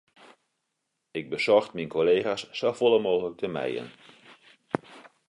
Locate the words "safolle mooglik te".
2.61-3.47